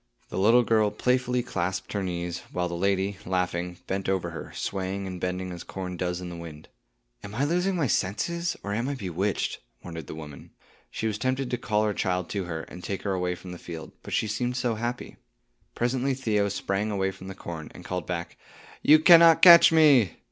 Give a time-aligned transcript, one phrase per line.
[0.29, 5.05] The little girl playfully clasped her knees, while the lady, laughing, bent over her, swaying
[5.05, 6.69] and bending as corn does in the wind.
[7.23, 10.49] "Am I losing my senses, or am I bewitched?" wondered the mother.
[10.89, 13.59] She was tempted to call her child to her, and take her away from the
[13.59, 15.17] field, but she seemed so happy.
[15.75, 18.37] Presently Theo sprang away from the corn, and called back,
[18.81, 20.15] "You cannot catch me."